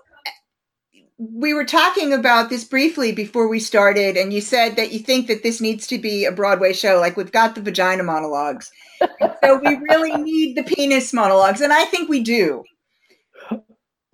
[1.18, 5.28] we were talking about this briefly before we started, and you said that you think
[5.28, 6.98] that this needs to be a Broadway show.
[7.00, 11.84] Like we've got the vagina monologues, so we really need the penis monologues, and I
[11.86, 12.64] think we do.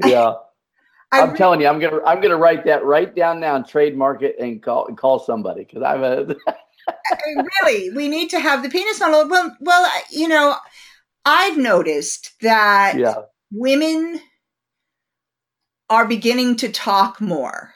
[0.05, 0.34] Yeah,
[1.12, 4.23] I, am telling you, I'm gonna I'm gonna write that right down now and trademark
[4.23, 6.34] it and call and call somebody because I'm a.
[7.62, 9.30] really, we need to have the penis monologue.
[9.30, 10.55] Well, well, you know,
[11.25, 13.14] I've noticed that yeah.
[13.50, 14.20] women
[15.92, 17.74] are beginning to talk more.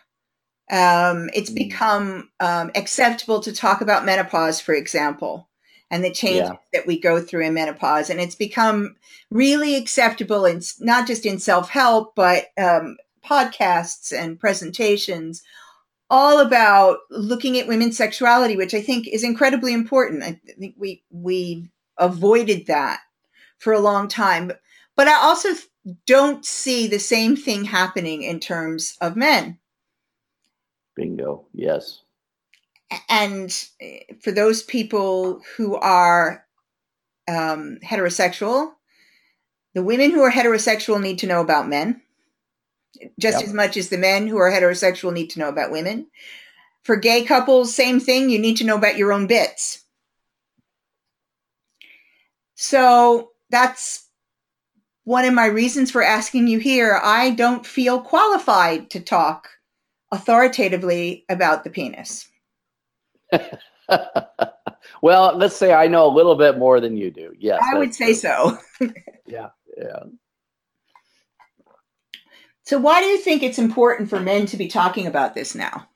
[0.70, 1.56] Um, it's mm.
[1.56, 5.50] become um, acceptable to talk about menopause, for example,
[5.90, 6.56] and the changes yeah.
[6.72, 8.08] that we go through in menopause.
[8.08, 8.96] And it's become
[9.30, 15.42] really acceptable, in, not just in self help, but um, podcasts and presentations,
[16.08, 20.22] all about looking at women's sexuality, which I think is incredibly important.
[20.22, 21.68] I think we we
[21.98, 23.00] avoided that
[23.58, 24.52] for a long time.
[24.96, 25.50] But I also
[26.06, 29.58] don't see the same thing happening in terms of men.
[30.94, 31.46] Bingo.
[31.52, 32.00] Yes.
[33.08, 36.44] And eh, for those people who are
[37.28, 38.72] um, heterosexual,
[39.74, 42.00] the women who are heterosexual need to know about men
[43.18, 43.48] just yep.
[43.48, 46.06] as much as the men who are heterosexual need to know about women.
[46.82, 48.30] For gay couples, same thing.
[48.30, 49.84] You need to know about your own bits.
[52.54, 54.05] So that's
[55.06, 59.48] one of my reasons for asking you here, I don't feel qualified to talk
[60.10, 62.28] authoritatively about the penis.
[65.00, 67.32] well, let's say I know a little bit more than you do.
[67.38, 67.62] Yes.
[67.62, 68.14] I would say true.
[68.14, 68.58] so.
[69.26, 69.50] yeah.
[69.78, 70.02] Yeah.
[72.64, 75.88] So, why do you think it's important for men to be talking about this now?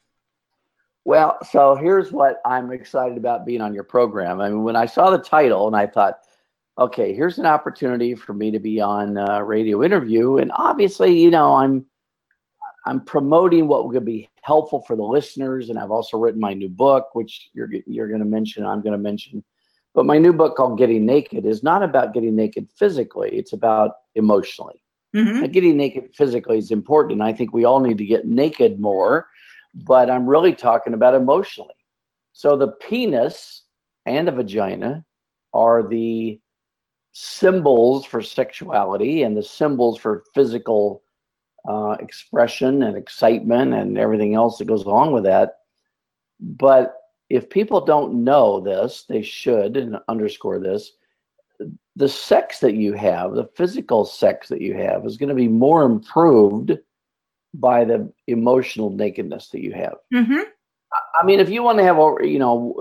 [1.04, 4.40] Well, so here's what I'm excited about being on your program.
[4.40, 6.20] I mean, when I saw the title and I thought,
[6.80, 10.38] okay, here's an opportunity for me to be on a radio interview.
[10.38, 11.84] And obviously, you know, I'm
[12.86, 15.68] I'm promoting what would be helpful for the listeners.
[15.68, 18.64] And I've also written my new book, which you're you're going to mention.
[18.64, 19.44] I'm going to mention.
[19.92, 23.30] But my new book called Getting Naked is not about getting naked physically.
[23.32, 24.82] It's about emotionally.
[25.14, 25.50] Mm-hmm.
[25.50, 29.26] getting naked physically is important, and I think we all need to get naked more.
[29.74, 31.74] But I'm really talking about emotionally.
[32.32, 33.64] So the penis
[34.06, 35.04] and the vagina
[35.52, 36.40] are the
[37.12, 41.02] symbols for sexuality and the symbols for physical
[41.68, 45.58] uh, expression and excitement and everything else that goes along with that.
[46.40, 46.96] But
[47.28, 50.92] if people don't know this, they should and underscore this.
[51.96, 55.48] The sex that you have, the physical sex that you have, is going to be
[55.48, 56.78] more improved
[57.52, 59.96] by the emotional nakedness that you have.
[60.14, 60.40] Mm-hmm.
[61.20, 62.80] I mean, if you want to have, you know,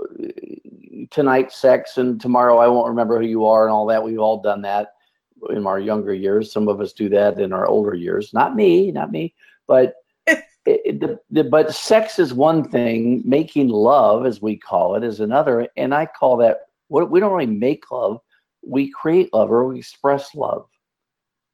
[1.10, 4.02] tonight sex and tomorrow I won't remember who you are and all that.
[4.02, 4.94] We've all done that
[5.50, 6.52] in our younger years.
[6.52, 8.32] Some of us do that in our older years.
[8.34, 9.34] Not me, not me,
[9.66, 9.94] but
[10.26, 13.22] it, the, the, but sex is one thing.
[13.24, 15.68] Making love, as we call it, is another.
[15.76, 18.20] And I call that what we don't really make love.
[18.62, 20.66] We create love or we express love.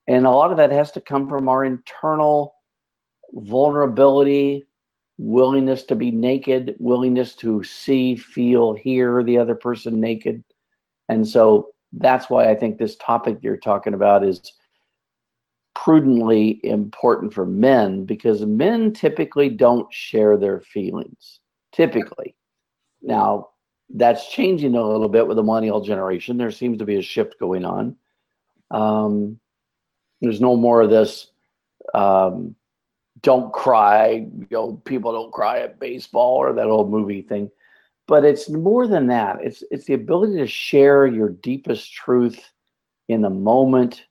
[0.09, 2.55] And a lot of that has to come from our internal
[3.33, 4.65] vulnerability,
[5.19, 10.43] willingness to be naked, willingness to see, feel, hear the other person naked.
[11.09, 14.53] And so that's why I think this topic you're talking about is
[15.75, 21.41] prudently important for men because men typically don't share their feelings.
[21.73, 22.35] Typically.
[23.03, 23.51] Now,
[23.91, 26.37] that's changing a little bit with the millennial generation.
[26.37, 27.97] There seems to be a shift going on.
[28.71, 29.39] Um,
[30.21, 31.31] there's no more of this
[31.95, 32.57] um,
[33.23, 37.51] don't cry, you know, people don't cry at baseball or that old movie thing.
[38.07, 39.39] But it's more than that.
[39.43, 42.41] It's it's the ability to share your deepest truth
[43.09, 44.05] in the moment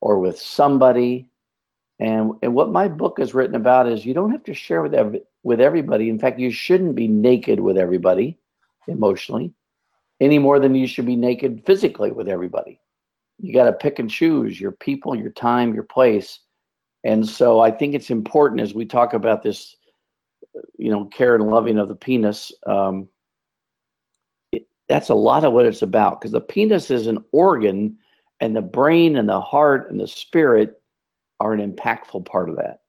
[0.00, 1.28] or with somebody.
[2.00, 4.94] And, and what my book is written about is you don't have to share with
[4.94, 6.08] every, with everybody.
[6.08, 8.38] In fact, you shouldn't be naked with everybody
[8.88, 9.52] emotionally
[10.20, 12.80] any more than you should be naked physically with everybody.
[13.38, 16.40] You got to pick and choose your people, your time, your place.
[17.04, 19.76] And so I think it's important as we talk about this,
[20.78, 22.52] you know, care and loving of the penis.
[22.66, 23.08] Um,
[24.52, 27.96] it, that's a lot of what it's about because the penis is an organ
[28.40, 30.80] and the brain and the heart and the spirit
[31.38, 32.80] are an impactful part of that.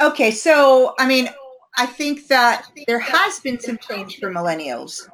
[0.00, 1.28] Okay, so I mean,
[1.76, 5.08] I think that there has been some change for millennials.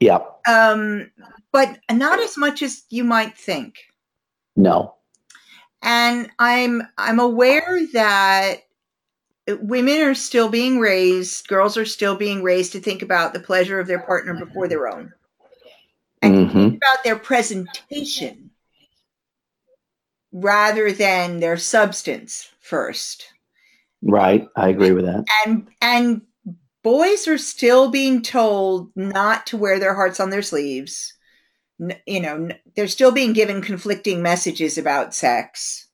[0.00, 0.20] Yeah.
[0.48, 1.10] Um,
[1.52, 3.76] but not as much as you might think.
[4.56, 4.94] No.
[5.82, 8.62] And I'm I'm aware that
[9.48, 13.80] women are still being raised, girls are still being raised to think about the pleasure
[13.80, 15.12] of their partner before their own.
[16.22, 16.58] And mm-hmm.
[16.58, 18.50] think about their presentation
[20.32, 23.32] rather than their substance first.
[24.02, 25.24] Right, I agree with that.
[25.46, 26.22] And and
[26.82, 31.14] boys are still being told not to wear their hearts on their sleeves.
[32.06, 35.88] You know, they're still being given conflicting messages about sex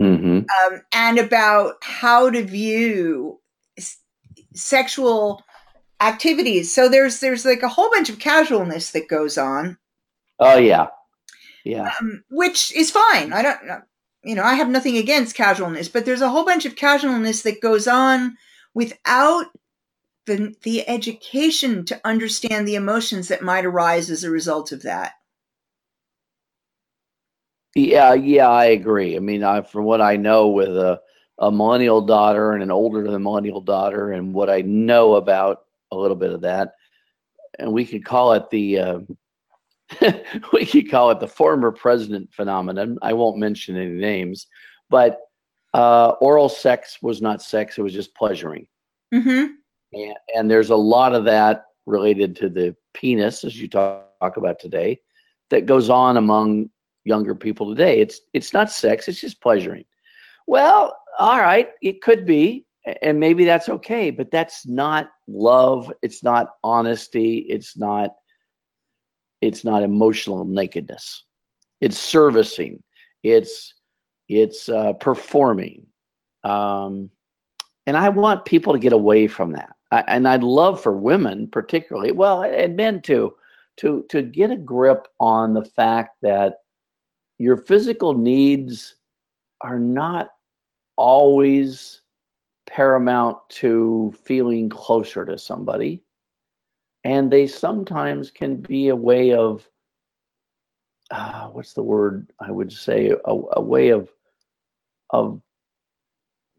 [0.00, 0.38] mm-hmm.
[0.38, 3.40] um, and about how to view
[3.78, 3.98] s-
[4.54, 5.42] sexual
[6.00, 6.74] activities.
[6.74, 9.78] So there's there's like a whole bunch of casualness that goes on.
[10.38, 10.88] Oh yeah,
[11.64, 11.92] yeah.
[12.00, 13.32] Um, which is fine.
[13.32, 13.84] I don't
[14.24, 17.60] you know, I have nothing against casualness, but there's a whole bunch of casualness that
[17.60, 18.36] goes on
[18.74, 19.46] without
[20.26, 25.12] the the education to understand the emotions that might arise as a result of that.
[27.74, 29.16] Yeah, yeah, I agree.
[29.16, 31.00] I mean, I, from what I know with a,
[31.38, 35.96] a millennial daughter and an older than millennial daughter, and what I know about a
[35.96, 36.74] little bit of that,
[37.58, 38.98] and we could call it the uh,
[40.52, 42.98] we could call it the former president phenomenon.
[43.00, 44.46] I won't mention any names,
[44.90, 45.20] but
[45.72, 48.66] uh, oral sex was not sex; it was just pleasuring.
[49.14, 49.54] Mm-hmm.
[49.94, 54.36] And, and there's a lot of that related to the penis, as you talk, talk
[54.36, 55.00] about today,
[55.50, 56.70] that goes on among
[57.04, 58.00] younger people today.
[58.00, 59.84] It's it's not sex; it's just pleasuring.
[60.46, 62.66] Well, all right, it could be,
[63.02, 65.92] and maybe that's okay, but that's not love.
[66.02, 67.46] It's not honesty.
[67.48, 68.14] It's not
[69.42, 71.24] it's not emotional nakedness
[71.82, 72.82] it's servicing
[73.22, 73.74] it's
[74.28, 75.84] it's uh, performing
[76.44, 77.10] um,
[77.86, 81.48] and i want people to get away from that I, and i'd love for women
[81.48, 83.34] particularly well and men too
[83.78, 86.58] to to get a grip on the fact that
[87.42, 88.94] your physical needs
[89.62, 90.28] are not
[90.96, 92.02] always
[92.68, 96.04] paramount to feeling closer to somebody.
[97.02, 99.68] And they sometimes can be a way of
[101.10, 103.10] uh, what's the word I would say?
[103.10, 104.08] A, a, way of
[105.10, 105.42] of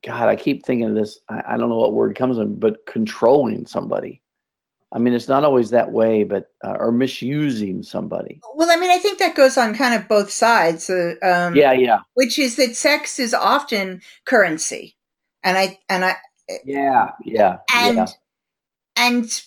[0.06, 1.20] God I keep thinking of this.
[1.30, 4.22] I, I, don't know what word comes in but controlling somebody
[4.94, 8.92] I mean it's not always that way but uh, or misusing somebody well I mean
[8.92, 12.56] I think that goes on kind of both sides uh, um, yeah yeah which is
[12.58, 14.96] that sex is often currency
[15.44, 16.16] and I and I
[16.66, 18.06] yeah yeah and yeah.
[18.96, 19.44] and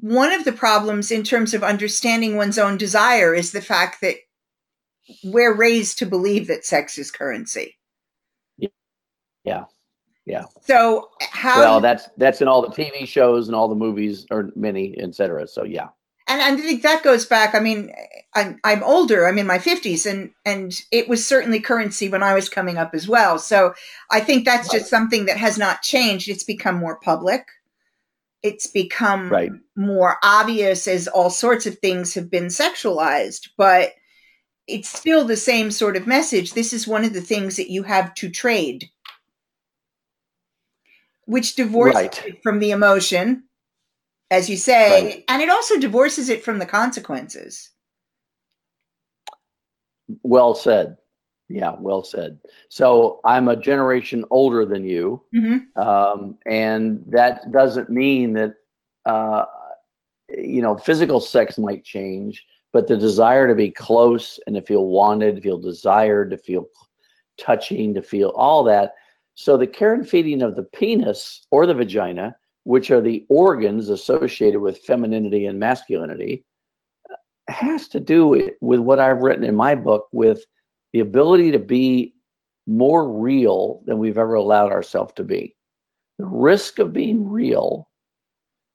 [0.00, 4.16] one of the problems in terms of understanding one's own desire is the fact that
[5.24, 7.76] we're raised to believe that sex is currency.
[8.56, 8.68] Yeah.
[9.44, 9.64] Yeah.
[10.62, 14.50] So how Well, that's that's in all the TV shows and all the movies or
[14.54, 15.48] many, etc.
[15.48, 15.88] So yeah.
[16.28, 17.54] And I think that goes back.
[17.54, 17.92] I mean,
[18.34, 19.26] I'm I'm older.
[19.26, 22.94] I'm in my 50s, and and it was certainly currency when I was coming up
[22.94, 23.38] as well.
[23.38, 23.74] So
[24.10, 26.28] I think that's just something that has not changed.
[26.28, 27.46] It's become more public
[28.42, 29.50] it's become right.
[29.76, 33.92] more obvious as all sorts of things have been sexualized, but
[34.66, 36.52] it's still the same sort of message.
[36.52, 38.90] This is one of the things that you have to trade,
[41.26, 42.26] which divorces right.
[42.26, 43.44] it from the emotion,
[44.30, 45.24] as you say, right.
[45.28, 47.70] and it also divorces it from the consequences.
[50.22, 50.96] Well said.
[51.48, 52.38] Yeah, well said.
[52.68, 55.80] So I'm a generation older than you, mm-hmm.
[55.80, 58.54] um, and that doesn't mean that
[59.04, 59.44] uh,
[60.30, 64.86] you know physical sex might change, but the desire to be close and to feel
[64.86, 66.66] wanted, to feel desired, to feel
[67.38, 68.94] touching, to feel all that.
[69.34, 73.88] So the care and feeding of the penis or the vagina which are the organs
[73.88, 76.44] associated with femininity and masculinity,
[77.48, 80.44] has to do with, what I've written in my book with
[80.92, 82.14] the ability to be
[82.66, 85.56] more real than we've ever allowed ourselves to be.
[86.18, 87.88] The risk of being real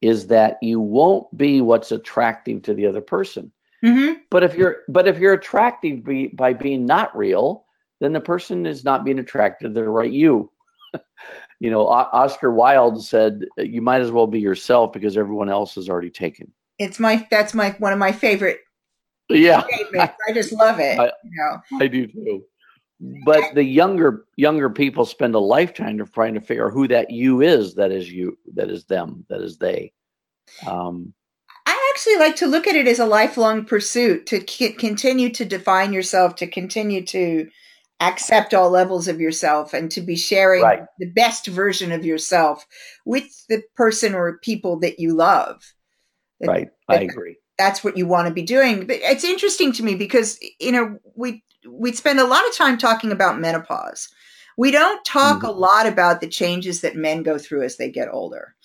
[0.02, 3.52] is that you won't be what's attractive to the other person.
[3.84, 4.20] Mm-hmm.
[4.30, 7.66] But if you're but if you're attractive by, by being not real,
[8.00, 10.51] then the person is not being attracted to the right you.
[11.60, 15.89] you know, Oscar Wilde said, "You might as well be yourself because everyone else is
[15.89, 18.60] already taken." It's my that's my one of my favorite.
[19.30, 19.63] Yeah,
[19.96, 21.00] I just love it.
[21.00, 22.44] I, you know, I do too.
[23.25, 27.12] But the younger younger people spend a lifetime of trying to figure out who that
[27.12, 27.75] you is.
[27.75, 28.38] That is you.
[28.54, 29.25] That is them.
[29.30, 29.94] That is they.
[30.66, 31.13] Um,
[31.68, 35.46] I actually like to look at it as a lifelong pursuit to c- continue to
[35.46, 37.50] define yourself, to continue to
[38.00, 40.86] accept all levels of yourself, and to be sharing right.
[41.00, 42.66] the best version of yourself
[43.06, 45.74] with the person or people that you love.
[46.46, 47.38] Right, I agree.
[47.58, 48.86] That's what you want to be doing.
[48.86, 52.77] But it's interesting to me because you know we we spend a lot of time
[52.77, 54.10] talking about menopause.
[54.58, 55.48] We don't talk mm-hmm.
[55.48, 58.56] a lot about the changes that men go through as they get older.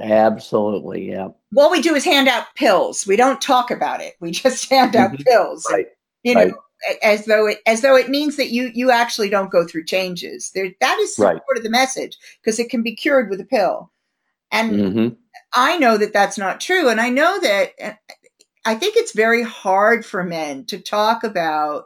[0.00, 1.28] Absolutely, yeah.
[1.50, 3.06] What we do is hand out pills.
[3.06, 4.14] We don't talk about it.
[4.20, 5.22] We just hand out mm-hmm.
[5.22, 5.66] pills.
[5.70, 5.86] Right.
[6.22, 6.54] You know, right.
[7.02, 10.50] As though it as though it means that you you actually don't go through changes.
[10.54, 11.36] There, that is right.
[11.36, 13.90] sort of the message because it can be cured with a pill.
[14.50, 15.08] And mm-hmm.
[15.54, 17.92] I know that that's not true, and I know that uh,
[18.64, 21.84] I think it's very hard for men to talk about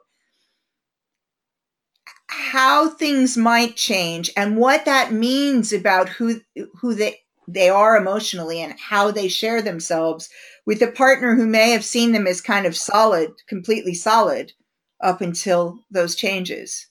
[2.28, 6.40] how things might change and what that means about who
[6.80, 10.28] who they they are emotionally and how they share themselves
[10.66, 14.52] with a partner who may have seen them as kind of solid, completely solid
[15.00, 16.88] up until those changes.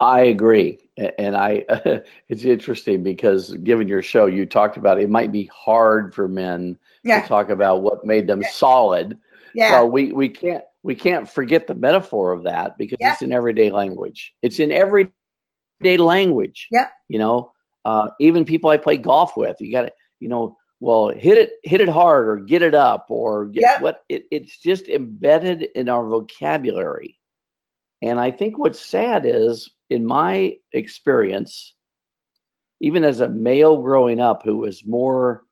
[0.00, 0.78] I agree.
[1.18, 1.64] And I,
[2.28, 6.78] it's interesting because given your show, you talked about it, might be hard for men
[7.04, 7.20] yeah.
[7.20, 8.48] to talk about what made them yeah.
[8.50, 9.18] solid.
[9.54, 9.72] Yeah.
[9.72, 13.12] Well, we, we can't, we can't forget the metaphor of that because yeah.
[13.12, 14.32] it's in everyday language.
[14.40, 15.12] It's in everyday
[15.98, 16.68] language.
[16.70, 16.88] Yeah.
[17.08, 17.52] You know,
[17.84, 21.52] uh, even people I play golf with, you got to, you know, well, hit it,
[21.62, 23.82] hit it hard, or get it up, or get yep.
[23.82, 27.18] what it, it's just embedded in our vocabulary.
[28.02, 31.74] And I think what's sad is, in my experience,
[32.80, 35.44] even as a male growing up who was more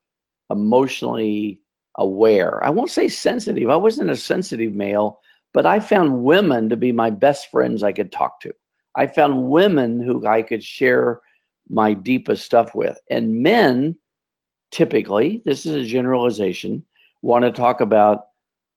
[0.48, 1.60] emotionally
[1.96, 3.68] aware, I won't say sensitive.
[3.68, 5.20] I wasn't a sensitive male,
[5.52, 8.52] but I found women to be my best friends I could talk to.
[8.94, 11.20] I found women who I could share
[11.68, 12.98] my deepest stuff with.
[13.10, 13.96] And men
[14.70, 16.84] typically, this is a generalization,
[17.22, 18.28] want to talk about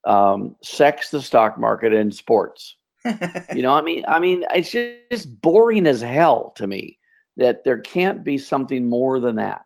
[0.04, 2.76] um, sex, the stock market, and sports.
[3.54, 6.98] you know, I mean, I mean, it's just boring as hell to me
[7.36, 9.64] that there can't be something more than that.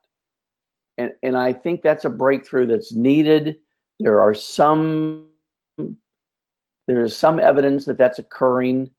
[0.99, 3.57] And and I think that's a breakthrough that's needed.
[4.01, 5.27] There are some
[6.87, 8.91] there is some evidence that that's occurring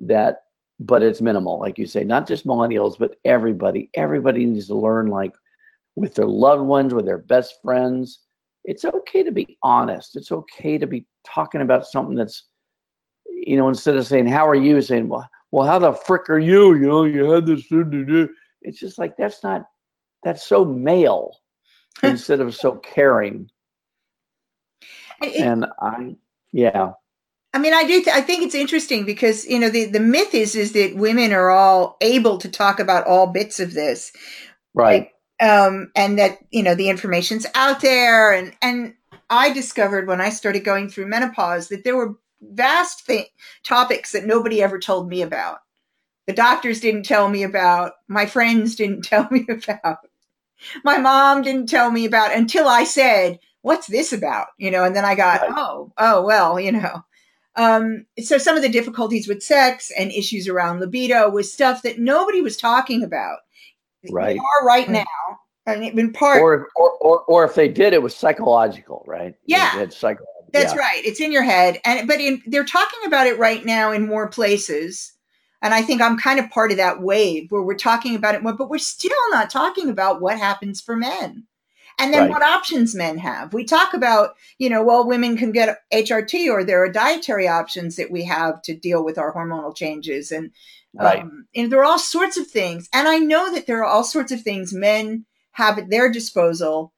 [0.00, 0.42] that
[0.78, 3.88] but it's minimal, like you say, not just millennials, but everybody.
[3.94, 5.34] Everybody needs to learn, like
[5.96, 8.20] with their loved ones, with their best friends.
[8.64, 10.16] It's okay to be honest.
[10.16, 12.44] It's okay to be talking about something that's,
[13.28, 14.80] you know, instead of saying, How are you?
[14.80, 16.74] saying, Well, well, how the frick are you?
[16.74, 17.66] You know, you had this.
[17.68, 18.28] To do.
[18.62, 19.66] It's just like, that's not,
[20.22, 21.36] that's so male
[22.02, 23.50] instead of so caring.
[25.22, 26.16] It, and I,
[26.52, 26.92] yeah.
[27.54, 28.02] I mean, I do.
[28.02, 31.32] Th- I think it's interesting because you know the the myth is is that women
[31.32, 34.12] are all able to talk about all bits of this,
[34.74, 35.10] right?
[35.40, 38.94] Um, and that you know the information's out there, and and
[39.30, 43.28] I discovered when I started going through menopause that there were vast th-
[43.64, 45.58] topics that nobody ever told me about.
[46.26, 47.92] The doctors didn't tell me about.
[48.08, 49.98] My friends didn't tell me about.
[50.84, 54.96] My mom didn't tell me about until I said, "What's this about?" You know, and
[54.96, 55.52] then I got, right.
[55.54, 57.04] "Oh, oh, well, you know."
[57.56, 61.98] Um, so some of the difficulties with sex and issues around libido was stuff that
[61.98, 63.38] nobody was talking about.
[64.10, 64.38] Right.
[64.38, 64.92] are right hmm.
[64.92, 65.04] now.
[65.66, 69.34] And in part, or, or, or, or if they did, it was psychological, right?
[69.46, 70.46] Yeah, it's psychological.
[70.52, 70.78] That's yeah.
[70.78, 71.04] right.
[71.04, 74.28] It's in your head, and but in, they're talking about it right now in more
[74.28, 75.12] places,
[75.62, 78.44] and I think I'm kind of part of that wave where we're talking about it
[78.44, 81.46] more, but we're still not talking about what happens for men.
[81.98, 82.30] And then right.
[82.30, 83.54] what options men have.
[83.54, 87.96] We talk about, you know, well, women can get HRT or there are dietary options
[87.96, 90.30] that we have to deal with our hormonal changes.
[90.30, 90.50] And,
[90.98, 91.22] right.
[91.22, 92.88] um, and there are all sorts of things.
[92.92, 96.92] And I know that there are all sorts of things men have at their disposal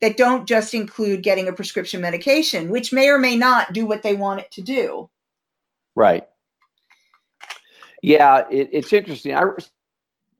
[0.00, 4.02] that don't just include getting a prescription medication, which may or may not do what
[4.02, 5.08] they want it to do.
[5.94, 6.24] Right.
[8.02, 9.34] Yeah, it, it's interesting.
[9.34, 9.44] I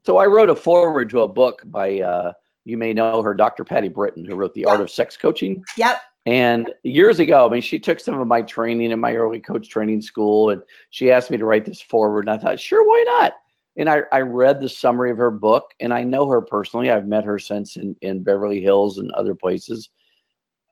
[0.04, 2.32] So I wrote a foreword to a book by uh,
[2.64, 3.64] you may know her, Dr.
[3.64, 5.64] Patti Britton, who wrote The Art of Sex Coaching.
[5.76, 6.00] Yep.
[6.26, 9.68] And years ago, I mean, she took some of my training in my early coach
[9.68, 12.26] training school, and she asked me to write this foreword.
[12.28, 13.34] And I thought, sure, why not?
[13.76, 16.90] And I, I read the summary of her book, and I know her personally.
[16.90, 19.90] I've met her since in, in Beverly Hills and other places.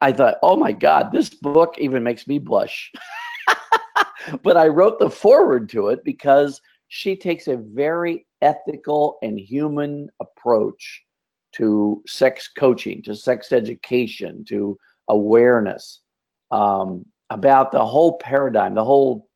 [0.01, 2.91] I thought, oh my God, this book even makes me blush.
[4.43, 10.09] but I wrote the foreword to it because she takes a very ethical and human
[10.21, 11.03] approach
[11.53, 14.79] to sex coaching, to sex education, to
[15.09, 16.01] awareness
[16.51, 19.29] um, about the whole paradigm, the whole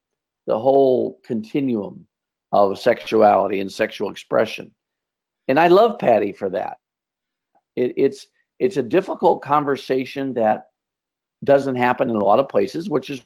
[0.46, 2.06] the whole continuum
[2.52, 4.70] of sexuality and sexual expression.
[5.48, 6.78] And I love Patti for that.
[7.74, 8.26] It, it's
[8.58, 10.68] it's a difficult conversation that
[11.44, 13.22] doesn't happen in a lot of places, which is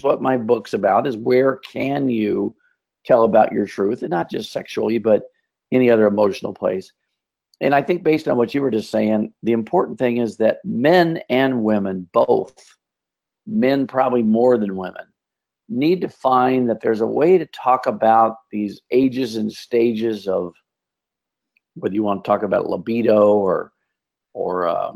[0.00, 1.06] what my book's about.
[1.06, 2.54] Is where can you
[3.04, 5.24] tell about your truth, and not just sexually, but
[5.72, 6.92] any other emotional place.
[7.62, 10.58] And I think based on what you were just saying, the important thing is that
[10.64, 12.76] men and women both,
[13.46, 15.04] men probably more than women,
[15.68, 20.54] need to find that there's a way to talk about these ages and stages of
[21.74, 23.72] whether you want to talk about libido or
[24.34, 24.90] or uh,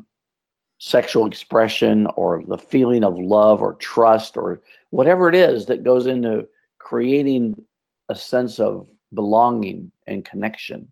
[0.78, 6.06] sexual expression or the feeling of love or trust or whatever it is that goes
[6.06, 6.46] into
[6.78, 7.54] creating
[8.08, 10.90] a sense of belonging and connection.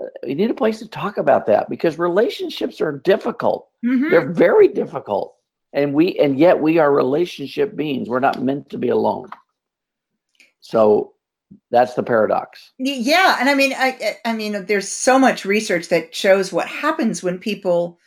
[0.00, 3.68] Uh, you need a place to talk about that because relationships are difficult.
[3.84, 4.10] Mm-hmm.
[4.10, 5.34] They're very difficult.
[5.72, 8.08] And we and yet we are relationship beings.
[8.08, 9.30] We're not meant to be alone.
[10.60, 11.14] So
[11.70, 12.72] that's the paradox.
[12.78, 17.22] Yeah, and I mean I I mean there's so much research that shows what happens
[17.22, 17.98] when people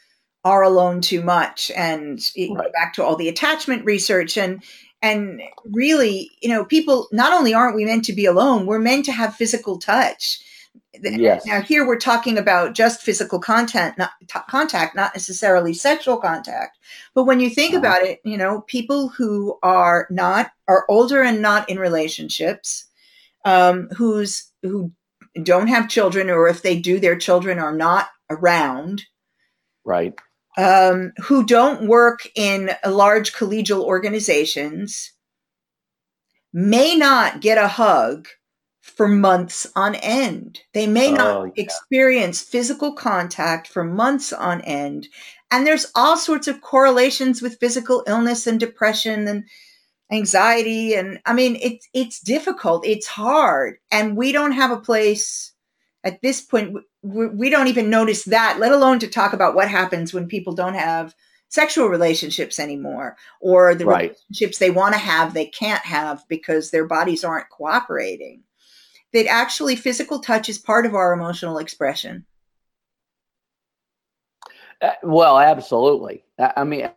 [0.43, 2.71] are alone too much and right.
[2.71, 4.63] back to all the attachment research and
[5.01, 5.41] and
[5.73, 9.11] really you know people not only aren't we meant to be alone we're meant to
[9.11, 10.39] have physical touch
[11.01, 11.45] yes.
[11.45, 16.77] now here we're talking about just physical content not t- contact not necessarily sexual contact
[17.13, 17.79] but when you think uh-huh.
[17.79, 22.85] about it you know people who are not are older and not in relationships
[23.45, 24.91] um, who's who
[25.43, 29.03] don't have children or if they do their children are not around
[29.83, 30.13] right
[30.57, 35.11] um, who don't work in large collegial organizations
[36.53, 38.27] may not get a hug
[38.85, 40.61] for months on end.
[40.73, 41.63] They may oh, not yeah.
[41.63, 45.07] experience physical contact for months on end.
[45.49, 49.43] And there's all sorts of correlations with physical illness and depression and
[50.11, 50.93] anxiety.
[50.93, 52.85] And I mean, it's, it's difficult.
[52.85, 53.77] It's hard.
[53.91, 55.53] And we don't have a place
[56.03, 60.13] at this point we don't even notice that, let alone to talk about what happens
[60.13, 61.13] when people don't have
[61.49, 64.11] sexual relationships anymore or the right.
[64.11, 68.41] relationships they want to have they can't have because their bodies aren't cooperating
[69.15, 72.25] that actually physical touch is part of our emotional expression
[74.81, 76.89] uh, well absolutely i mean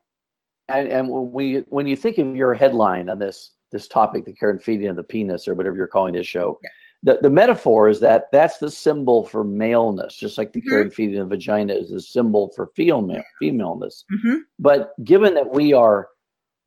[0.69, 4.33] and, and, when we when you think of your headline on this this topic the
[4.33, 6.71] care and feeding of the penis or whatever you're calling this show yeah
[7.03, 10.89] the, the metaphor is that that's the symbol for maleness, just like the mm-hmm.
[10.89, 14.05] feeding of the vagina is a symbol for female femaleness.
[14.13, 14.39] Mm-hmm.
[14.59, 16.09] But given that we are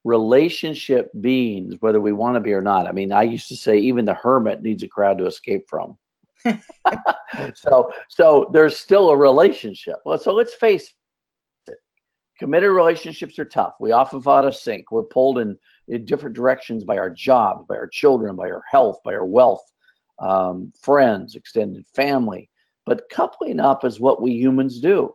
[0.04, 3.78] relationship beings, whether we want to be or not, I mean, I used to say
[3.78, 5.98] even the hermit needs a crowd to escape from.
[7.54, 9.98] so, so there's still a relationship.
[10.06, 10.94] Well, so let's face
[11.68, 11.78] it.
[12.40, 13.76] Committed relationships are tough.
[13.80, 14.92] We often fall out of sync.
[14.92, 19.00] We're pulled in, in different directions by our jobs, by our children, by our health,
[19.06, 19.64] by our wealth
[20.20, 22.50] um, friends, extended family.
[22.86, 25.14] But coupling up is what we humans do.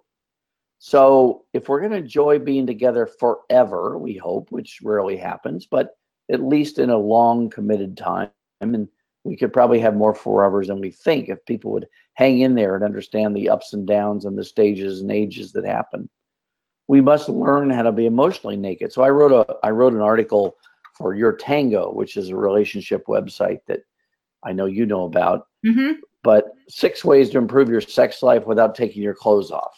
[0.79, 5.97] So if we're going to enjoy being together forever, we hope, which rarely happens, but
[6.31, 8.89] at least in a long committed time, and
[9.25, 12.75] we could probably have more forevers than we think if people would hang in there
[12.75, 16.09] and understand the ups and downs and the stages and ages that happen.
[16.89, 18.93] We must learn how to be emotionally naked.
[18.93, 20.57] So I wrote a I wrote an article
[20.95, 23.81] for Your Tango, which is a relationship website that
[24.45, 25.49] I know you know about.
[25.67, 25.95] Mm-hmm.
[26.23, 29.77] But six ways to improve your sex life without taking your clothes off.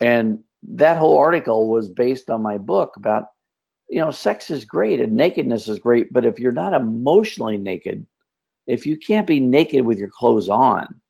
[0.00, 3.28] And that whole article was based on my book about,
[3.88, 6.12] you know, sex is great and nakedness is great.
[6.12, 8.06] But if you're not emotionally naked,
[8.66, 11.00] if you can't be naked with your clothes on,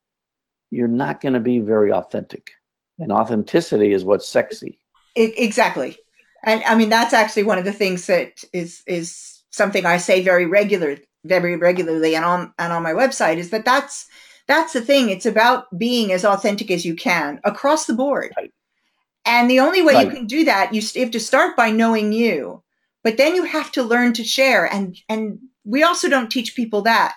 [0.70, 2.52] you're not going to be very authentic.
[2.98, 4.78] And authenticity is what's sexy.
[5.14, 5.96] Exactly.
[6.44, 10.22] And I mean, that's actually one of the things that is, is something I say
[10.22, 14.06] very regular, very regularly and on and on my website is that that's
[14.46, 15.10] that's the thing.
[15.10, 18.32] It's about being as authentic as you can across the board.
[18.36, 18.52] Right.
[19.26, 20.06] And the only way right.
[20.06, 22.62] you can do that, you have to start by knowing you,
[23.02, 24.72] but then you have to learn to share.
[24.72, 27.14] And and we also don't teach people that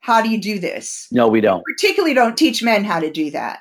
[0.00, 1.06] how do you do this?
[1.12, 1.62] No, we don't.
[1.64, 3.60] We particularly don't teach men how to do that.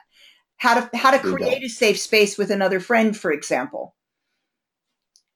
[0.58, 3.96] How to how to create a safe space with another friend, for example,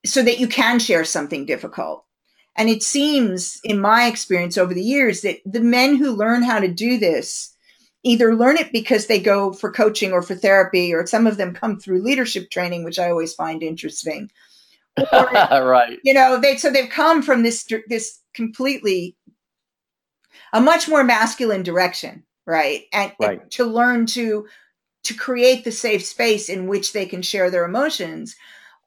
[0.05, 2.05] so that you can share something difficult.
[2.55, 6.59] And it seems, in my experience over the years, that the men who learn how
[6.59, 7.54] to do this
[8.05, 11.53] either learn it because they go for coaching or for therapy, or some of them
[11.53, 14.31] come through leadership training, which I always find interesting.
[14.97, 15.99] Or, right.
[16.03, 19.17] You know, they so they've come from this this completely
[20.53, 22.83] a much more masculine direction, right?
[22.93, 23.41] And, right.
[23.41, 24.47] and to learn to
[25.03, 28.35] to create the safe space in which they can share their emotions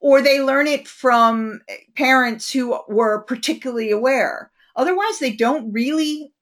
[0.01, 1.61] or they learn it from
[1.97, 6.33] parents who were particularly aware otherwise they don't really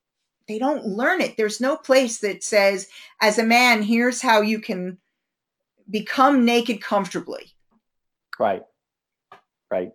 [0.49, 1.37] they don't learn it.
[1.37, 2.89] There's no place that says
[3.21, 4.99] as a man here's how you can
[5.91, 7.53] become naked comfortably.
[8.39, 8.63] Right.
[9.71, 9.93] Right.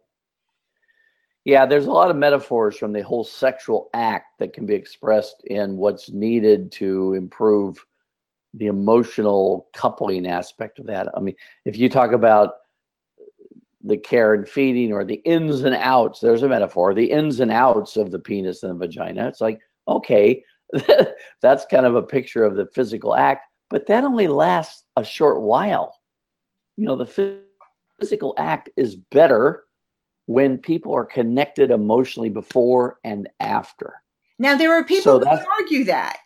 [1.45, 5.43] Yeah there's a lot of metaphors from the whole sexual act that can be expressed
[5.45, 7.85] in what's needed to improve
[8.53, 11.07] the emotional coupling aspect of that.
[11.15, 11.35] I mean
[11.65, 12.55] if you talk about
[13.83, 17.51] the care and feeding or the ins and outs there's a metaphor the ins and
[17.51, 19.27] outs of the penis and the vagina.
[19.27, 19.59] It's like
[19.91, 20.43] okay
[21.41, 25.41] that's kind of a picture of the physical act but that only lasts a short
[25.41, 25.97] while.
[26.77, 27.39] You know the
[27.99, 29.63] physical act is better
[30.25, 34.04] when people are connected emotionally before and after.
[34.38, 36.17] Now there are people so who argue that.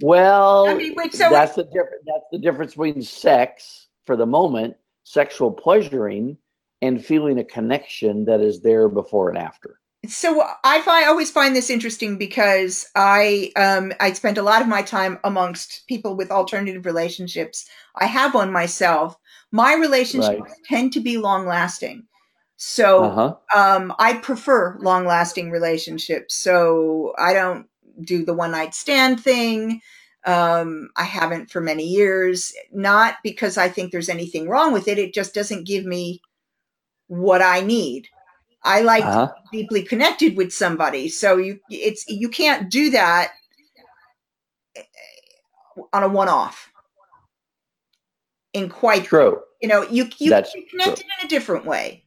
[0.00, 4.26] Well I mean, wait, so that's the difference that's the difference between sex for the
[4.26, 6.36] moment sexual pleasuring
[6.82, 9.80] and feeling a connection that is there before and after.
[10.08, 14.68] So I find always find this interesting because I um, I spend a lot of
[14.68, 17.66] my time amongst people with alternative relationships.
[17.94, 19.16] I have one myself.
[19.52, 20.50] My relationships right.
[20.64, 22.06] tend to be long lasting.
[22.56, 23.34] So uh-huh.
[23.54, 26.34] um, I prefer long lasting relationships.
[26.34, 27.66] So I don't
[28.02, 29.80] do the one night stand thing.
[30.24, 34.98] Um, I haven't for many years, not because I think there's anything wrong with it.
[34.98, 36.20] It just doesn't give me
[37.06, 38.08] what I need.
[38.66, 39.32] I like uh-huh.
[39.52, 41.08] deeply connected with somebody.
[41.08, 43.30] So you it's you can't do that
[44.74, 44.82] eh,
[45.92, 46.70] on a one off.
[48.52, 49.40] In quite true.
[49.62, 51.10] You know, you you That's can connected true.
[51.20, 52.02] in a different way.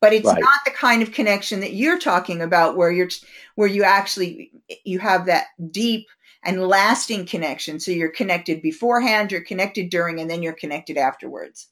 [0.00, 0.40] But it's right.
[0.40, 3.08] not the kind of connection that you're talking about where you're
[3.56, 4.52] where you actually
[4.84, 6.06] you have that deep
[6.44, 7.80] and lasting connection.
[7.80, 11.68] So you're connected beforehand, you're connected during, and then you're connected afterwards.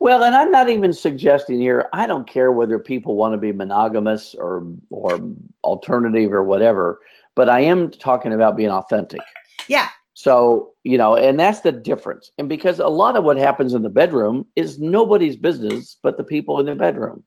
[0.00, 1.88] Well, and I'm not even suggesting here.
[1.92, 5.20] I don't care whether people want to be monogamous or or
[5.62, 7.00] alternative or whatever,
[7.36, 9.20] but I am talking about being authentic.
[9.68, 9.88] Yeah.
[10.14, 12.30] So, you know, and that's the difference.
[12.38, 16.24] And because a lot of what happens in the bedroom is nobody's business but the
[16.24, 17.22] people in the bedroom.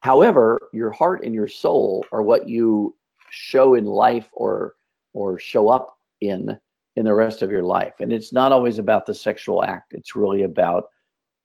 [0.00, 2.94] However, your heart and your soul are what you
[3.30, 4.74] show in life or
[5.14, 6.58] or show up in
[6.96, 7.94] in the rest of your life.
[8.00, 10.88] And it's not always about the sexual act, it's really about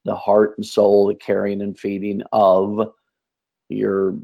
[0.05, 2.91] the heart and soul, the carrying and feeding of
[3.67, 4.17] your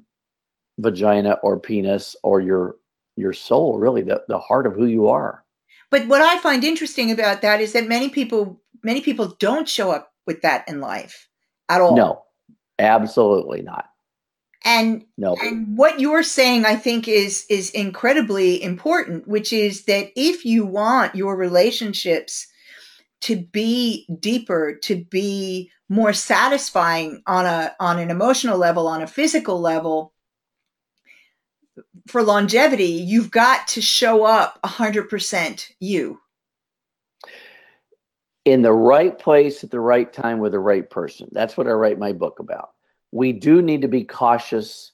[0.79, 2.77] vagina or penis or your
[3.17, 5.43] your soul, really the, the heart of who you are.
[5.89, 9.91] But what I find interesting about that is that many people many people don't show
[9.91, 11.29] up with that in life
[11.69, 11.95] at all.
[11.95, 12.23] No,
[12.79, 13.89] absolutely not.
[14.65, 15.35] And, no.
[15.35, 20.65] and what you're saying, I think, is is incredibly important, which is that if you
[20.65, 22.47] want your relationships
[23.21, 29.07] to be deeper, to be more satisfying on a on an emotional level, on a
[29.07, 30.13] physical level,
[32.07, 36.19] for longevity, you've got to show up 100% you.
[38.45, 41.29] In the right place at the right time with the right person.
[41.31, 42.74] That's what I write my book about
[43.11, 44.91] we do need to be cautious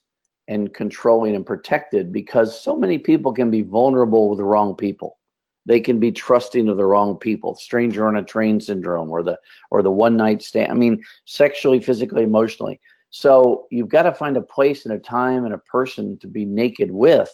[0.47, 5.17] and controlling and protected because so many people can be vulnerable with the wrong people.
[5.65, 9.39] They can be trusting of the wrong people, stranger on a train syndrome or the
[9.69, 10.71] or the one night stand.
[10.71, 12.79] I mean, sexually, physically, emotionally.
[13.11, 16.45] So you've got to find a place and a time and a person to be
[16.45, 17.31] naked with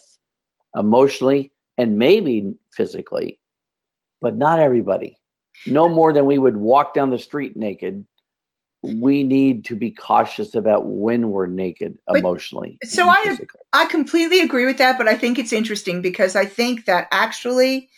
[0.76, 3.40] emotionally and maybe physically,
[4.20, 5.18] but not everybody.
[5.66, 8.04] No more than we would walk down the street naked
[8.82, 12.78] we need to be cautious about when we're naked but, emotionally.
[12.84, 13.38] So I.
[13.72, 17.90] I completely agree with that, but I think it's interesting because I think that actually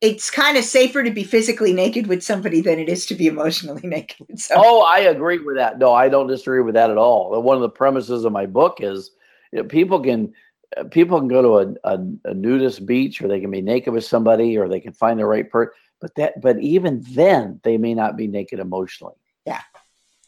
[0.00, 3.26] it's kind of safer to be physically naked with somebody than it is to be
[3.26, 4.68] emotionally naked with somebody.
[4.68, 5.78] Oh, I agree with that.
[5.78, 7.40] No, I don't disagree with that at all.
[7.42, 9.10] One of the premises of my book is
[9.52, 10.32] you know, people can
[10.76, 13.94] uh, people can go to a, a, a, nudist beach or they can be naked
[13.94, 17.78] with somebody or they can find the right person but that but even then they
[17.78, 19.14] may not be naked emotionally
[19.48, 19.62] yeah.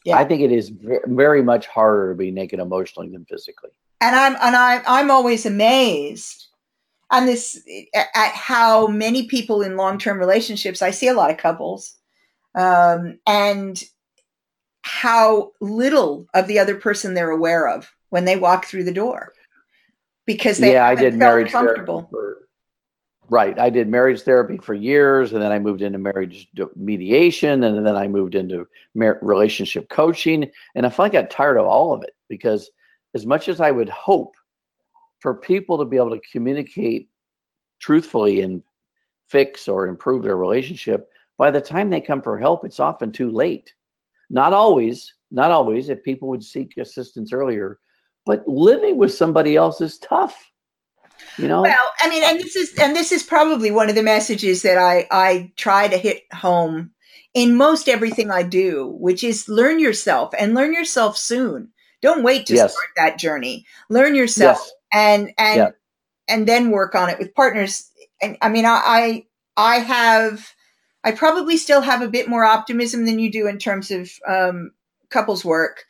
[0.03, 0.17] Yeah.
[0.17, 0.71] I think it is
[1.05, 3.69] very much harder to be naked emotionally than physically.
[4.01, 6.47] And I'm and I I'm always amazed
[7.11, 7.61] on this
[7.93, 11.97] at how many people in long-term relationships i see a lot of couples
[12.55, 13.83] um, and
[14.81, 19.33] how little of the other person they're aware of when they walk through the door
[20.25, 22.47] because they yeah i did marriage comfortable for,
[23.31, 27.85] right i did marriage therapy for years and then i moved into marriage mediation and
[27.85, 32.03] then i moved into mar- relationship coaching and i finally got tired of all of
[32.03, 32.69] it because
[33.15, 34.35] as much as i would hope
[35.21, 37.09] for people to be able to communicate
[37.79, 38.61] truthfully and
[39.29, 43.31] fix or improve their relationship, by the time they come for help, it's often too
[43.31, 43.73] late.
[44.29, 47.79] Not always, not always, if people would seek assistance earlier,
[48.25, 50.50] but living with somebody else is tough.
[51.37, 51.61] You know?
[51.61, 54.77] Well, I mean, and this is and this is probably one of the messages that
[54.77, 56.91] I I try to hit home
[57.33, 61.69] in most everything I do, which is learn yourself and learn yourself soon.
[62.01, 62.71] Don't wait to yes.
[62.71, 63.65] start that journey.
[63.89, 64.57] Learn yourself.
[64.59, 65.69] Yes and and yeah.
[66.27, 67.89] and then work on it with partners.
[68.21, 69.25] And I mean, I
[69.57, 70.53] I have
[71.03, 74.71] I probably still have a bit more optimism than you do in terms of um,
[75.09, 75.85] couples work.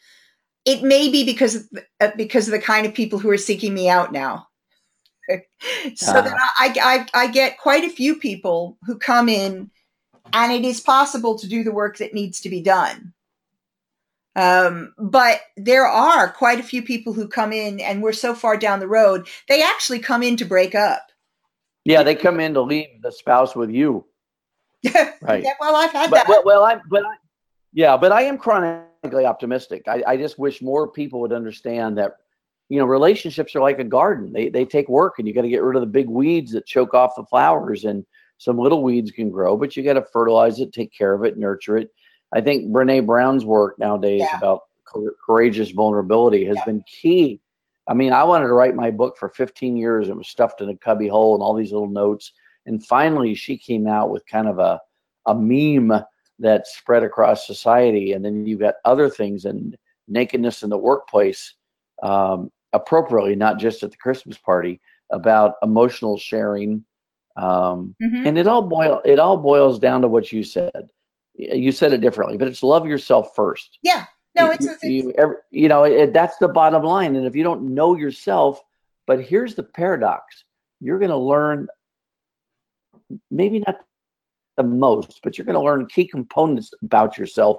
[0.64, 1.64] It may be because of,
[2.00, 4.48] uh, because of the kind of people who are seeking me out now.
[5.96, 6.22] so uh.
[6.22, 6.74] that I,
[7.14, 9.72] I I get quite a few people who come in,
[10.34, 13.14] and it is possible to do the work that needs to be done.
[14.36, 18.56] Um, but there are quite a few people who come in and we're so far
[18.56, 21.12] down the road, they actually come in to break up.
[21.84, 24.06] Yeah, they come in to leave the spouse with you.
[25.22, 25.44] right.
[25.44, 26.30] Yeah, well, I've had but, that.
[26.30, 27.16] Well, well, I, but I,
[27.74, 29.88] yeah, but I am chronically optimistic.
[29.88, 32.18] I, I just wish more people would understand that,
[32.72, 34.32] you know, relationships are like a garden.
[34.32, 36.66] They, they take work and you got to get rid of the big weeds that
[36.66, 38.06] choke off the flowers and
[38.38, 41.38] some little weeds can grow, but you got to fertilize it, take care of it,
[41.38, 41.92] nurture it
[42.34, 44.38] I think Brene Brown's work nowadays yeah.
[44.38, 44.62] about
[45.26, 46.66] courageous vulnerability has yeah.
[46.66, 47.42] been key.
[47.88, 50.08] I mean, I wanted to write my book for 15 years.
[50.08, 52.32] It was stuffed in a cubby hole and all these little notes.
[52.66, 54.80] And finally, she came out with kind of a,
[55.26, 56.04] a meme
[56.40, 58.14] that spread across society.
[58.14, 61.56] And then you've got other things and nakedness in the workplace,
[62.04, 66.86] um, appropriately, not just at the Christmas party, about emotional sharing.
[67.36, 68.28] Um, mm-hmm.
[68.28, 70.90] And it all boil it all boils down to what you said
[71.36, 73.80] you said it differently, but it's love yourself first.
[73.82, 74.06] Yeah.
[74.38, 77.16] No, it's, it's you, you, you know it, that's the bottom line.
[77.16, 78.62] And if you don't know yourself,
[79.06, 80.46] but here's the paradox:
[80.80, 81.68] you're going to learn
[83.30, 83.80] maybe not
[84.56, 87.58] the most, but you're going to learn key components about yourself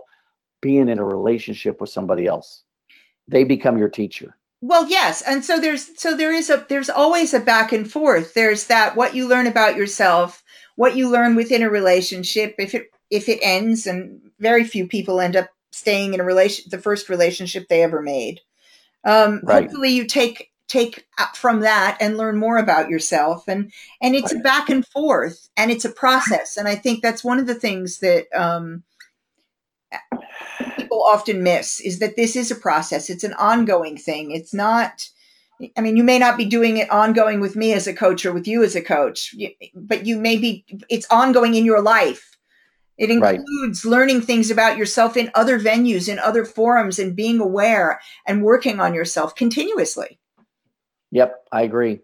[0.62, 2.64] being in a relationship with somebody else.
[3.28, 4.36] They become your teacher.
[4.64, 8.32] Well, yes, and so there's so there is a there's always a back and forth.
[8.32, 10.44] There's that what you learn about yourself,
[10.76, 12.54] what you learn within a relationship.
[12.58, 16.66] If it if it ends, and very few people end up staying in a relation,
[16.70, 18.40] the first relationship they ever made.
[19.04, 19.64] Um, right.
[19.64, 24.40] Hopefully, you take take from that and learn more about yourself, and and it's right.
[24.40, 27.56] a back and forth, and it's a process, and I think that's one of the
[27.56, 28.26] things that.
[28.32, 28.84] Um,
[30.76, 35.08] people often miss is that this is a process it's an ongoing thing it's not
[35.76, 38.32] I mean, you may not be doing it ongoing with me as a coach or
[38.32, 39.34] with you as a coach,
[39.74, 42.36] but you may be, it's ongoing in your life.
[42.98, 43.90] It includes right.
[43.90, 48.80] learning things about yourself in other venues, in other forums, and being aware and working
[48.80, 50.18] on yourself continuously.
[51.10, 52.00] Yep, I agree.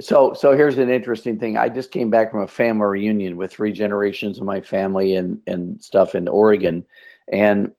[0.00, 1.56] So, so here's an interesting thing.
[1.56, 5.40] I just came back from a family reunion with three generations of my family and
[5.46, 6.84] and stuff in Oregon,
[7.32, 7.72] and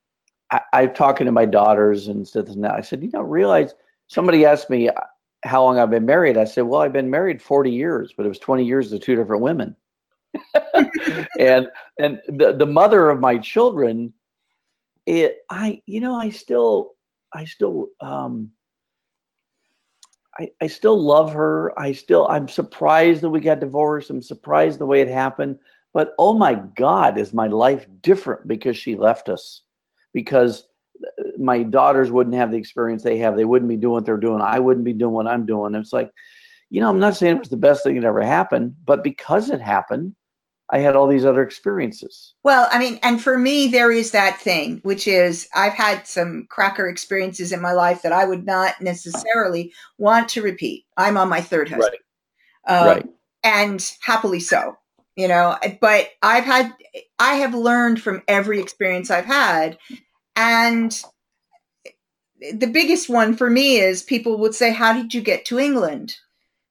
[0.52, 2.50] I, I'm talking to my daughters and stuff.
[2.50, 3.74] And I said, you know, realize
[4.08, 4.90] somebody asked me
[5.44, 6.38] how long I've been married.
[6.38, 9.16] I said, well, I've been married 40 years, but it was 20 years to two
[9.16, 9.76] different women.
[11.40, 14.14] and and the the mother of my children,
[15.08, 16.92] it I you know I still
[17.34, 18.52] I still um
[20.40, 21.78] I, I still love her.
[21.80, 24.10] I still I'm surprised that we got divorced.
[24.10, 25.58] I'm surprised the way it happened.
[25.94, 29.62] But oh my God, is my life different because she left us?
[30.14, 30.68] Because
[31.04, 33.36] uh, my daughters wouldn't have the experience they have.
[33.36, 34.42] They wouldn't be doing what they're doing.
[34.42, 35.76] I wouldn't be doing what I'm doing.
[35.76, 36.12] It's like,
[36.70, 39.50] you know, I'm not saying it was the best thing that ever happened, but because
[39.50, 40.16] it happened,
[40.72, 42.36] I had all these other experiences.
[42.44, 46.46] Well, I mean, and for me, there is that thing, which is I've had some
[46.50, 50.86] cracker experiences in my life that I would not necessarily want to repeat.
[50.96, 51.98] I'm on my third husband.
[52.68, 52.82] Right.
[52.82, 53.06] Um, right.
[53.44, 54.78] And happily so,
[55.20, 56.74] you know, but I've had,
[57.20, 59.78] I have learned from every experience I've had.
[60.38, 60.98] And
[62.54, 66.16] the biggest one for me is people would say, How did you get to England?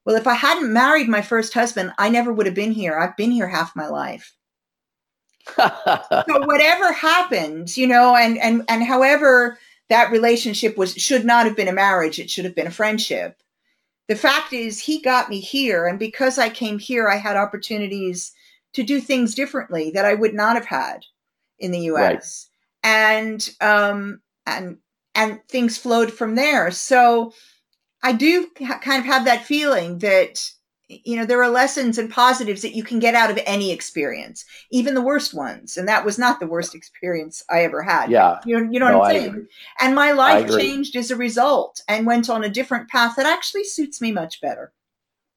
[0.06, 2.98] Well, if I hadn't married my first husband, I never would have been here.
[2.98, 4.34] I've been here half my life.
[5.56, 9.58] so whatever happened, you know, and and and however
[9.90, 13.42] that relationship was should not have been a marriage, it should have been a friendship.
[14.08, 15.86] the fact is, he got me here.
[15.86, 18.32] And because I came here, I had opportunities
[18.74, 21.04] to do things differently that I would not have had
[21.58, 22.48] in the US.
[22.84, 22.90] Right.
[22.90, 24.78] And, um, and,
[25.14, 26.70] and things flowed from there.
[26.70, 27.32] So
[28.02, 30.40] I do ha- kind of have that feeling that
[30.88, 34.46] you know there are lessons and positives that you can get out of any experience
[34.70, 35.76] even the worst ones.
[35.76, 38.10] And that was not the worst experience i ever had.
[38.10, 38.38] Yeah.
[38.46, 39.46] You know, you know no, what i'm saying?
[39.80, 43.64] and my life changed as a result and went on a different path that actually
[43.64, 44.72] suits me much better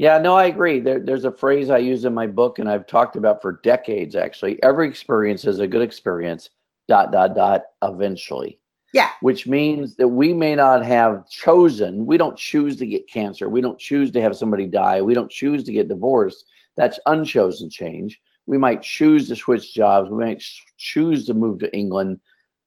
[0.01, 2.87] yeah no i agree there, there's a phrase i use in my book and i've
[2.87, 6.49] talked about for decades actually every experience is a good experience
[6.87, 8.57] dot dot dot eventually
[8.93, 9.11] yeah.
[9.21, 13.47] Which means that we may not have chosen, we don't choose to get cancer.
[13.47, 15.01] We don't choose to have somebody die.
[15.01, 16.45] We don't choose to get divorced.
[16.75, 18.19] That's unchosen change.
[18.47, 20.09] We might choose to switch jobs.
[20.09, 20.43] We might
[20.77, 22.19] choose to move to England.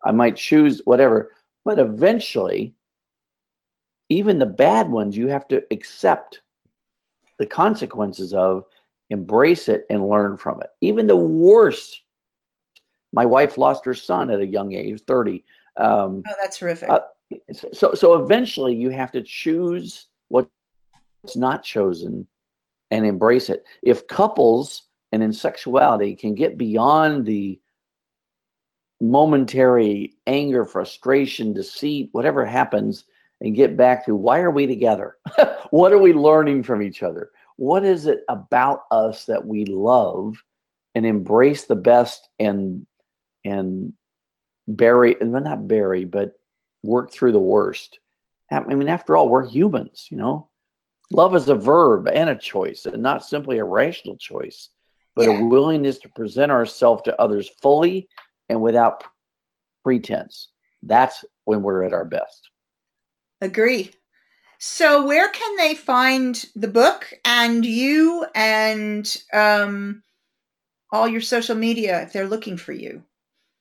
[0.05, 1.33] I might choose whatever.
[1.65, 2.75] But eventually,
[4.09, 6.41] even the bad ones, you have to accept
[7.39, 8.65] the consequences of,
[9.11, 10.71] embrace it, and learn from it.
[10.81, 12.01] Even the worst.
[13.13, 15.45] My wife lost her son at a young age, 30
[15.77, 16.89] um, oh, that's terrific.
[16.89, 17.01] Uh,
[17.73, 20.49] so, so eventually you have to choose what's
[21.35, 22.27] not chosen
[22.91, 23.65] and embrace it.
[23.83, 27.61] If couples and in sexuality can get beyond the
[29.01, 33.05] momentary anger, frustration, deceit, whatever happens,
[33.45, 35.19] and get back to why are we together?
[35.71, 37.31] what are we learning from each other?
[37.57, 40.43] What is it about us that we love
[40.95, 42.87] and embrace the best and
[43.45, 43.93] and
[44.67, 46.33] bury, and not bury, but
[46.83, 47.99] work through the worst.
[48.51, 50.49] I mean, after all, we're humans, you know.
[51.11, 54.71] Love is a verb and a choice, and not simply a rational choice,
[55.15, 55.39] but yeah.
[55.39, 58.09] a willingness to present ourselves to others fully
[58.49, 59.05] and without
[59.83, 60.49] pretense.
[60.83, 62.49] That's when we're at our best.
[63.45, 63.93] Agree.
[64.59, 70.03] So, where can they find the book and you and um,
[70.91, 73.05] all your social media if they're looking for you?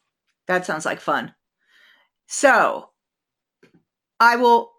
[0.48, 1.34] That sounds like fun.
[2.26, 2.90] So,
[4.18, 4.72] I will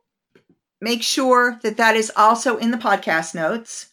[0.82, 3.88] make sure that that is also in the podcast notes.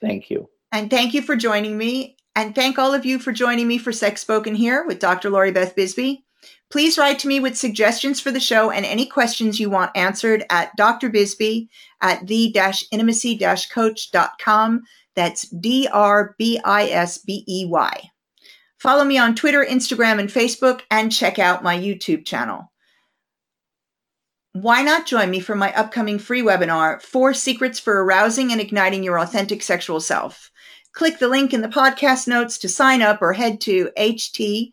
[0.00, 0.48] Thank you.
[0.72, 2.16] And thank you for joining me.
[2.34, 5.30] And thank all of you for joining me for Sex Spoken Here with Dr.
[5.30, 6.24] Lori Beth Bisbey.
[6.70, 10.44] Please write to me with suggestions for the show and any questions you want answered
[10.50, 11.08] at Dr.
[11.10, 11.68] Bisbey
[12.00, 14.82] at the-intimacy-coach.com.
[15.14, 18.10] That's D R B I S B E Y.
[18.78, 22.70] Follow me on Twitter, Instagram, and Facebook, and check out my YouTube channel.
[24.52, 29.02] Why not join me for my upcoming free webinar, Four Secrets for Arousing and Igniting
[29.02, 30.50] Your Authentic Sexual Self?
[30.96, 34.72] Click the link in the podcast notes to sign up or head to https